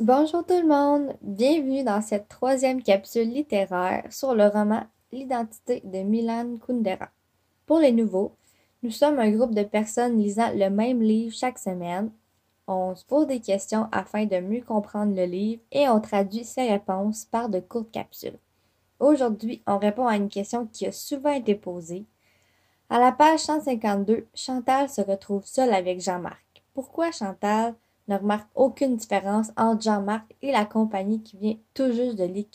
Bonjour 0.00 0.44
tout 0.44 0.60
le 0.60 0.66
monde, 0.66 1.16
bienvenue 1.22 1.84
dans 1.84 2.02
cette 2.02 2.26
troisième 2.26 2.82
capsule 2.82 3.30
littéraire 3.30 4.04
sur 4.10 4.34
le 4.34 4.48
roman 4.48 4.82
L'identité 5.12 5.82
de 5.84 5.98
Milan 5.98 6.56
Kundera. 6.66 7.10
Pour 7.64 7.78
les 7.78 7.92
nouveaux, 7.92 8.34
nous 8.82 8.90
sommes 8.90 9.20
un 9.20 9.30
groupe 9.30 9.54
de 9.54 9.62
personnes 9.62 10.18
lisant 10.18 10.50
le 10.52 10.68
même 10.68 11.00
livre 11.00 11.32
chaque 11.32 11.60
semaine. 11.60 12.10
On 12.66 12.96
se 12.96 13.04
pose 13.04 13.28
des 13.28 13.38
questions 13.38 13.86
afin 13.92 14.26
de 14.26 14.40
mieux 14.40 14.62
comprendre 14.62 15.14
le 15.14 15.26
livre 15.26 15.62
et 15.70 15.88
on 15.88 16.00
traduit 16.00 16.44
ces 16.44 16.68
réponses 16.68 17.26
par 17.26 17.48
de 17.48 17.60
courtes 17.60 17.92
capsules. 17.92 18.40
Aujourd'hui, 18.98 19.62
on 19.68 19.78
répond 19.78 20.08
à 20.08 20.16
une 20.16 20.28
question 20.28 20.66
qui 20.66 20.86
a 20.86 20.92
souvent 20.92 21.30
été 21.30 21.54
posée. 21.54 22.04
À 22.90 22.98
la 22.98 23.12
page 23.12 23.40
152, 23.40 24.26
Chantal 24.34 24.88
se 24.88 25.02
retrouve 25.02 25.46
seule 25.46 25.72
avec 25.72 26.00
Jean-Marc. 26.00 26.64
Pourquoi 26.74 27.12
Chantal 27.12 27.76
ne 28.08 28.16
remarque 28.16 28.48
aucune 28.54 28.96
différence 28.96 29.50
entre 29.56 29.82
Jean-Marc 29.82 30.34
et 30.42 30.52
la 30.52 30.64
compagnie 30.64 31.22
qui 31.22 31.36
vient 31.36 31.56
tout 31.72 31.92
juste 31.92 32.16
de 32.16 32.24
les? 32.24 32.46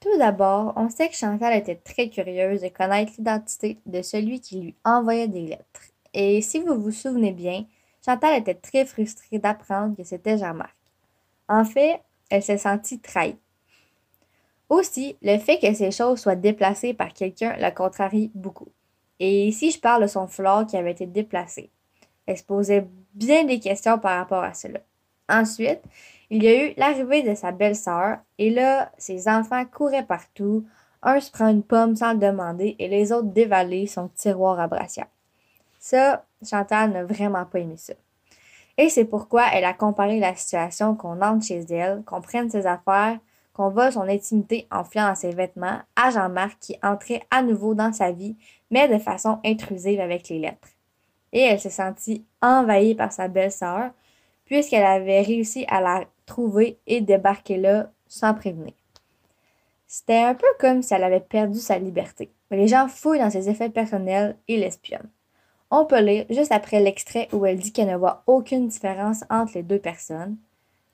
Tout 0.00 0.18
d'abord, 0.18 0.72
on 0.76 0.88
sait 0.88 1.08
que 1.08 1.14
Chantal 1.14 1.56
était 1.56 1.76
très 1.76 2.08
curieuse 2.08 2.62
de 2.62 2.68
connaître 2.68 3.12
l'identité 3.18 3.78
de 3.86 4.02
celui 4.02 4.40
qui 4.40 4.60
lui 4.60 4.74
envoyait 4.84 5.28
des 5.28 5.46
lettres. 5.46 5.82
Et 6.12 6.42
si 6.42 6.60
vous 6.60 6.80
vous 6.80 6.90
souvenez 6.90 7.32
bien, 7.32 7.66
Chantal 8.04 8.40
était 8.40 8.54
très 8.54 8.84
frustrée 8.84 9.38
d'apprendre 9.38 9.96
que 9.96 10.02
c'était 10.02 10.38
Jean-Marc. 10.38 10.76
En 11.48 11.64
fait, 11.64 12.00
elle 12.30 12.42
s'est 12.42 12.58
sentie 12.58 12.98
trahie. 12.98 13.36
Aussi, 14.68 15.16
le 15.22 15.38
fait 15.38 15.58
que 15.58 15.72
ces 15.74 15.90
choses 15.90 16.18
soient 16.18 16.34
déplacées 16.34 16.94
par 16.94 17.12
quelqu'un 17.12 17.54
la 17.58 17.70
contrarie 17.70 18.30
beaucoup. 18.34 18.68
Et 19.20 19.46
ici, 19.46 19.70
je 19.70 19.78
parle 19.78 20.02
de 20.02 20.08
son 20.08 20.26
foulard 20.26 20.66
qui 20.66 20.76
avait 20.76 20.92
été 20.92 21.06
déplacé. 21.06 21.70
Elle 22.26 22.38
se 22.38 22.42
posait 22.42 22.88
bien 23.14 23.44
des 23.44 23.60
questions 23.60 23.98
par 23.98 24.18
rapport 24.18 24.42
à 24.42 24.54
cela. 24.54 24.80
Ensuite, 25.28 25.80
il 26.30 26.42
y 26.42 26.48
a 26.48 26.66
eu 26.66 26.74
l'arrivée 26.76 27.22
de 27.22 27.34
sa 27.34 27.52
belle-sœur, 27.52 28.18
et 28.38 28.50
là, 28.50 28.90
ses 28.98 29.28
enfants 29.28 29.64
couraient 29.64 30.06
partout. 30.06 30.64
Un 31.02 31.20
se 31.20 31.30
prend 31.30 31.48
une 31.48 31.62
pomme 31.62 31.96
sans 31.96 32.12
le 32.12 32.18
demander, 32.18 32.76
et 32.78 32.88
les 32.88 33.12
autres 33.12 33.28
dévalaient 33.28 33.86
son 33.86 34.08
tiroir 34.08 34.58
à 34.60 34.66
brassière. 34.66 35.08
Ça, 35.78 36.24
Chantal 36.48 36.92
n'a 36.92 37.04
vraiment 37.04 37.44
pas 37.44 37.58
aimé 37.58 37.76
ça. 37.76 37.94
Et 38.78 38.88
c'est 38.88 39.04
pourquoi 39.04 39.44
elle 39.52 39.64
a 39.64 39.74
comparé 39.74 40.20
la 40.20 40.34
situation 40.34 40.94
qu'on 40.94 41.20
entre 41.20 41.44
chez 41.44 41.60
elle, 41.70 42.02
qu'on 42.04 42.20
prenne 42.20 42.50
ses 42.50 42.66
affaires, 42.66 43.18
qu'on 43.52 43.68
vole 43.68 43.92
son 43.92 44.08
intimité 44.08 44.66
en 44.70 44.84
fiant 44.84 45.08
dans 45.08 45.14
ses 45.14 45.32
vêtements 45.32 45.80
à 45.96 46.10
Jean-Marc 46.10 46.58
qui 46.58 46.78
entrait 46.82 47.26
à 47.30 47.42
nouveau 47.42 47.74
dans 47.74 47.92
sa 47.92 48.12
vie, 48.12 48.36
mais 48.70 48.88
de 48.88 48.98
façon 48.98 49.40
intrusive 49.44 50.00
avec 50.00 50.28
les 50.28 50.38
lettres. 50.38 50.68
Et 51.32 51.40
elle 51.40 51.60
s'est 51.60 51.70
sentie 51.70 52.24
envahie 52.40 52.94
par 52.94 53.12
sa 53.12 53.28
belle-sœur, 53.28 53.90
puisqu'elle 54.44 54.84
avait 54.84 55.22
réussi 55.22 55.64
à 55.68 55.80
la 55.80 56.04
trouver 56.26 56.78
et 56.86 57.00
débarquer 57.00 57.56
là 57.56 57.90
sans 58.06 58.34
prévenir. 58.34 58.74
C'était 59.86 60.22
un 60.22 60.34
peu 60.34 60.46
comme 60.58 60.82
si 60.82 60.94
elle 60.94 61.04
avait 61.04 61.20
perdu 61.20 61.58
sa 61.58 61.78
liberté. 61.78 62.30
Mais 62.50 62.56
les 62.56 62.68
gens 62.68 62.88
fouillent 62.88 63.18
dans 63.18 63.30
ses 63.30 63.48
effets 63.48 63.70
personnels 63.70 64.36
et 64.48 64.56
l'espionnent. 64.56 65.10
On 65.70 65.86
peut 65.86 66.00
lire 66.00 66.26
juste 66.28 66.52
après 66.52 66.80
l'extrait 66.80 67.28
où 67.32 67.46
elle 67.46 67.58
dit 67.58 67.72
qu'elle 67.72 67.88
ne 67.88 67.96
voit 67.96 68.22
aucune 68.26 68.68
différence 68.68 69.24
entre 69.30 69.52
les 69.54 69.62
deux 69.62 69.78
personnes. 69.78 70.36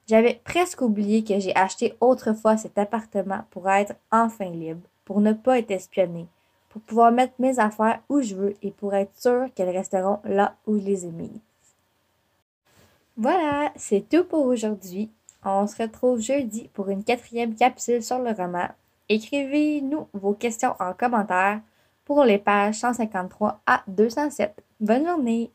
J'avais 0.08 0.40
presque 0.44 0.80
oublié 0.80 1.22
que 1.22 1.38
j'ai 1.38 1.54
acheté 1.54 1.94
autrefois 2.00 2.56
cet 2.56 2.78
appartement 2.78 3.40
pour 3.50 3.68
être 3.68 3.94
enfin 4.10 4.50
libre, 4.50 4.80
pour 5.04 5.20
ne 5.20 5.32
pas 5.32 5.58
être 5.58 5.70
espionnée, 5.70 6.26
pour 6.78 6.86
pouvoir 6.86 7.12
mettre 7.12 7.34
mes 7.38 7.58
affaires 7.58 8.00
où 8.08 8.20
je 8.20 8.34
veux 8.34 8.54
et 8.62 8.70
pour 8.70 8.94
être 8.94 9.16
sûre 9.16 9.48
qu'elles 9.54 9.76
resteront 9.76 10.20
là 10.24 10.56
où 10.66 10.78
je 10.78 10.84
les 10.84 11.06
ai 11.06 11.10
mises. 11.10 11.40
Voilà, 13.16 13.72
c'est 13.76 14.08
tout 14.08 14.24
pour 14.24 14.46
aujourd'hui. 14.46 15.10
On 15.44 15.66
se 15.66 15.82
retrouve 15.82 16.20
jeudi 16.20 16.68
pour 16.72 16.88
une 16.88 17.04
quatrième 17.04 17.54
capsule 17.54 18.02
sur 18.02 18.18
le 18.18 18.32
roman. 18.32 18.68
Écrivez-nous 19.08 20.08
vos 20.12 20.34
questions 20.34 20.74
en 20.78 20.92
commentaire 20.92 21.60
pour 22.04 22.24
les 22.24 22.38
pages 22.38 22.76
153 22.76 23.60
à 23.66 23.82
207. 23.86 24.62
Bonne 24.80 25.06
journée! 25.06 25.50